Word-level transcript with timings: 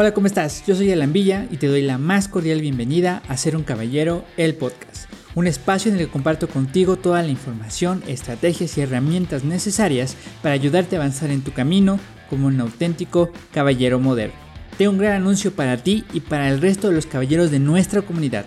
Hola, 0.00 0.14
¿cómo 0.14 0.28
estás? 0.28 0.64
Yo 0.64 0.76
soy 0.76 0.92
Alan 0.92 1.12
Villa 1.12 1.48
y 1.50 1.56
te 1.56 1.66
doy 1.66 1.82
la 1.82 1.98
más 1.98 2.28
cordial 2.28 2.60
bienvenida 2.60 3.20
a 3.26 3.36
Ser 3.36 3.56
un 3.56 3.64
Caballero, 3.64 4.24
el 4.36 4.54
podcast. 4.54 5.12
Un 5.34 5.48
espacio 5.48 5.90
en 5.90 5.98
el 5.98 6.06
que 6.06 6.12
comparto 6.12 6.48
contigo 6.48 6.94
toda 6.94 7.20
la 7.20 7.30
información, 7.30 8.04
estrategias 8.06 8.78
y 8.78 8.82
herramientas 8.82 9.42
necesarias 9.42 10.14
para 10.40 10.54
ayudarte 10.54 10.94
a 10.94 11.00
avanzar 11.00 11.30
en 11.30 11.42
tu 11.42 11.52
camino 11.52 11.98
como 12.30 12.46
un 12.46 12.60
auténtico 12.60 13.32
caballero 13.52 13.98
moderno. 13.98 14.36
Tengo 14.76 14.92
un 14.92 14.98
gran 14.98 15.14
anuncio 15.14 15.52
para 15.52 15.78
ti 15.78 16.04
y 16.12 16.20
para 16.20 16.48
el 16.48 16.60
resto 16.60 16.90
de 16.90 16.94
los 16.94 17.06
caballeros 17.06 17.50
de 17.50 17.58
nuestra 17.58 18.02
comunidad. 18.02 18.44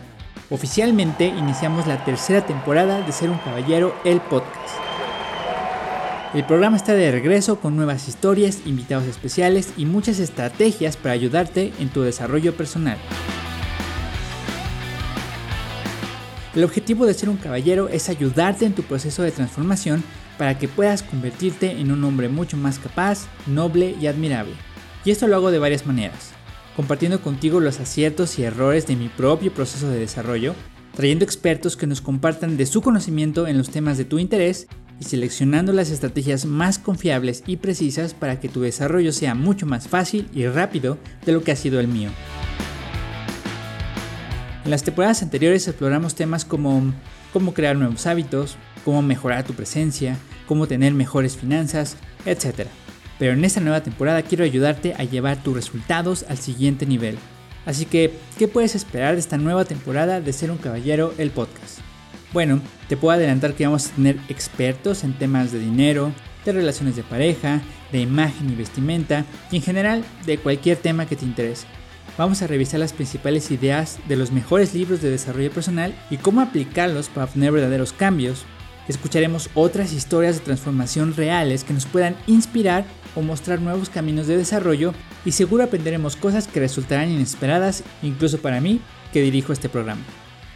Oficialmente 0.49 1.25
iniciamos 1.25 1.85
la 1.85 2.05
tercera 2.05 2.45
temporada 2.45 3.01
de 3.01 3.11
Ser 3.11 3.29
un 3.29 3.39
Caballero, 3.39 3.93
el 4.05 4.21
podcast. 4.21 4.90
El 6.33 6.45
programa 6.45 6.77
está 6.77 6.93
de 6.93 7.11
regreso 7.11 7.59
con 7.59 7.75
nuevas 7.75 8.07
historias, 8.07 8.61
invitados 8.65 9.05
especiales 9.05 9.73
y 9.75 9.85
muchas 9.85 10.17
estrategias 10.17 10.95
para 10.95 11.13
ayudarte 11.13 11.73
en 11.77 11.89
tu 11.89 12.03
desarrollo 12.03 12.55
personal. 12.55 12.97
El 16.55 16.63
objetivo 16.63 17.05
de 17.05 17.13
ser 17.15 17.27
un 17.27 17.35
caballero 17.35 17.89
es 17.89 18.07
ayudarte 18.07 18.65
en 18.65 18.71
tu 18.71 18.83
proceso 18.83 19.23
de 19.23 19.31
transformación 19.31 20.05
para 20.37 20.57
que 20.57 20.69
puedas 20.69 21.03
convertirte 21.03 21.71
en 21.71 21.91
un 21.91 22.01
hombre 22.05 22.29
mucho 22.29 22.55
más 22.55 22.79
capaz, 22.79 23.27
noble 23.45 23.93
y 23.99 24.07
admirable. 24.07 24.53
Y 25.03 25.11
esto 25.11 25.27
lo 25.27 25.35
hago 25.35 25.51
de 25.51 25.59
varias 25.59 25.85
maneras, 25.85 26.31
compartiendo 26.77 27.19
contigo 27.19 27.59
los 27.59 27.81
aciertos 27.81 28.39
y 28.39 28.43
errores 28.43 28.87
de 28.87 28.95
mi 28.95 29.09
propio 29.09 29.53
proceso 29.53 29.89
de 29.89 29.99
desarrollo, 29.99 30.55
trayendo 30.95 31.25
expertos 31.25 31.75
que 31.75 31.87
nos 31.87 31.99
compartan 31.99 32.55
de 32.55 32.65
su 32.65 32.81
conocimiento 32.81 33.47
en 33.47 33.57
los 33.57 33.69
temas 33.69 33.97
de 33.97 34.05
tu 34.05 34.17
interés 34.17 34.69
y 35.01 35.03
seleccionando 35.03 35.73
las 35.73 35.89
estrategias 35.89 36.45
más 36.45 36.77
confiables 36.77 37.43
y 37.47 37.57
precisas 37.57 38.13
para 38.13 38.39
que 38.39 38.49
tu 38.49 38.61
desarrollo 38.61 39.11
sea 39.11 39.33
mucho 39.33 39.65
más 39.65 39.87
fácil 39.87 40.29
y 40.31 40.45
rápido 40.45 40.99
de 41.25 41.31
lo 41.31 41.43
que 41.43 41.51
ha 41.51 41.55
sido 41.55 41.79
el 41.79 41.87
mío. 41.87 42.11
En 44.63 44.69
las 44.69 44.83
temporadas 44.83 45.23
anteriores 45.23 45.67
exploramos 45.67 46.13
temas 46.13 46.45
como 46.45 46.93
cómo 47.33 47.55
crear 47.55 47.75
nuevos 47.75 48.05
hábitos, 48.05 48.57
cómo 48.85 49.01
mejorar 49.01 49.43
tu 49.43 49.55
presencia, 49.55 50.17
cómo 50.47 50.67
tener 50.67 50.93
mejores 50.93 51.35
finanzas, 51.35 51.97
etc. 52.27 52.67
Pero 53.17 53.33
en 53.33 53.43
esta 53.43 53.59
nueva 53.59 53.81
temporada 53.81 54.21
quiero 54.21 54.43
ayudarte 54.43 54.93
a 54.93 55.03
llevar 55.03 55.41
tus 55.41 55.55
resultados 55.55 56.25
al 56.29 56.37
siguiente 56.37 56.85
nivel. 56.85 57.17
Así 57.65 57.85
que, 57.85 58.13
¿qué 58.37 58.47
puedes 58.47 58.75
esperar 58.75 59.15
de 59.15 59.19
esta 59.19 59.37
nueva 59.37 59.65
temporada 59.65 60.21
de 60.21 60.31
Ser 60.31 60.51
un 60.51 60.57
Caballero 60.57 61.15
el 61.17 61.31
podcast? 61.31 61.80
Bueno, 62.33 62.61
te 62.87 62.95
puedo 62.95 63.13
adelantar 63.13 63.55
que 63.55 63.65
vamos 63.65 63.87
a 63.87 63.95
tener 63.95 64.17
expertos 64.29 65.03
en 65.03 65.13
temas 65.13 65.51
de 65.51 65.59
dinero, 65.59 66.13
de 66.45 66.53
relaciones 66.53 66.95
de 66.95 67.03
pareja, 67.03 67.61
de 67.91 67.99
imagen 67.99 68.49
y 68.49 68.55
vestimenta 68.55 69.25
y 69.51 69.57
en 69.57 69.61
general 69.61 70.05
de 70.25 70.37
cualquier 70.37 70.77
tema 70.77 71.05
que 71.05 71.17
te 71.17 71.25
interese. 71.25 71.67
Vamos 72.17 72.41
a 72.41 72.47
revisar 72.47 72.79
las 72.79 72.93
principales 72.93 73.51
ideas 73.51 73.99
de 74.07 74.15
los 74.15 74.31
mejores 74.31 74.73
libros 74.73 75.01
de 75.01 75.09
desarrollo 75.09 75.51
personal 75.51 75.93
y 76.09 76.17
cómo 76.17 76.39
aplicarlos 76.39 77.09
para 77.09 77.25
obtener 77.25 77.51
verdaderos 77.51 77.91
cambios. 77.91 78.45
Escucharemos 78.87 79.49
otras 79.53 79.91
historias 79.91 80.35
de 80.35 80.45
transformación 80.45 81.15
reales 81.15 81.65
que 81.65 81.73
nos 81.73 81.85
puedan 81.85 82.15
inspirar 82.27 82.85
o 83.13 83.21
mostrar 83.21 83.59
nuevos 83.59 83.89
caminos 83.89 84.27
de 84.27 84.37
desarrollo 84.37 84.93
y 85.25 85.33
seguro 85.33 85.63
aprenderemos 85.63 86.15
cosas 86.15 86.47
que 86.47 86.61
resultarán 86.61 87.11
inesperadas 87.11 87.83
incluso 88.01 88.37
para 88.41 88.61
mí 88.61 88.79
que 89.11 89.21
dirijo 89.21 89.51
este 89.51 89.67
programa. 89.67 90.01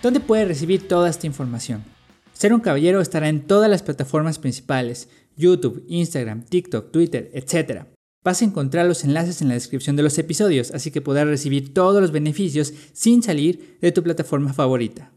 ¿Dónde 0.05 0.19
puedes 0.19 0.47
recibir 0.47 0.87
toda 0.87 1.09
esta 1.09 1.25
información? 1.25 1.83
Ser 2.31 2.53
un 2.53 2.59
caballero 2.59 3.01
estará 3.01 3.27
en 3.27 3.47
todas 3.47 3.67
las 3.67 3.81
plataformas 3.81 4.37
principales, 4.37 5.09
YouTube, 5.35 5.83
Instagram, 5.87 6.43
TikTok, 6.45 6.91
Twitter, 6.91 7.31
etc. 7.33 7.85
Vas 8.23 8.39
a 8.39 8.45
encontrar 8.45 8.85
los 8.85 9.03
enlaces 9.03 9.41
en 9.41 9.47
la 9.47 9.55
descripción 9.55 9.95
de 9.95 10.03
los 10.03 10.19
episodios, 10.19 10.69
así 10.69 10.91
que 10.91 11.01
podrás 11.01 11.25
recibir 11.25 11.73
todos 11.73 12.03
los 12.03 12.11
beneficios 12.11 12.71
sin 12.93 13.23
salir 13.23 13.79
de 13.81 13.91
tu 13.91 14.03
plataforma 14.03 14.53
favorita. 14.53 15.11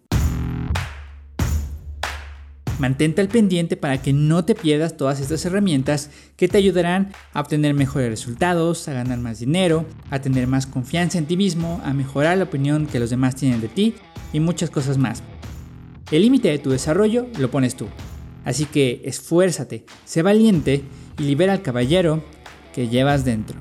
Mantente 2.79 3.21
al 3.21 3.29
pendiente 3.29 3.77
para 3.77 4.01
que 4.01 4.13
no 4.13 4.45
te 4.45 4.55
pierdas 4.55 4.97
todas 4.97 5.21
estas 5.21 5.45
herramientas 5.45 6.11
que 6.37 6.47
te 6.47 6.59
ayudarán 6.59 7.13
a 7.33 7.41
obtener 7.41 7.75
mejores 7.75 8.09
resultados, 8.09 8.87
a 8.87 8.93
ganar 8.93 9.19
más 9.19 9.41
dinero, 9.41 9.85
a 10.11 10.21
tener 10.21 10.47
más 10.47 10.67
confianza 10.67 11.19
en 11.19 11.27
ti 11.27 11.37
mismo, 11.37 11.81
a 11.85 11.93
mejorar 11.93 12.39
la 12.39 12.45
opinión 12.45 12.87
que 12.87 13.01
los 13.01 13.11
demás 13.11 13.35
tienen 13.35 13.61
de 13.61 13.69
ti 13.69 13.95
y 14.33 14.39
muchas 14.39 14.71
cosas 14.71 14.97
más. 14.97 15.23
El 16.13 16.23
límite 16.23 16.49
de 16.49 16.59
tu 16.59 16.71
desarrollo 16.71 17.27
lo 17.39 17.51
pones 17.51 17.75
tú. 17.75 17.87
Así 18.45 18.65
que 18.65 19.03
esfuérzate, 19.05 19.85
sé 20.05 20.23
valiente 20.23 20.85
y 21.19 21.25
libera 21.25 21.53
al 21.53 21.63
caballero 21.63 22.23
que 22.73 22.89
llevas 22.89 23.25
dentro. 23.25 23.59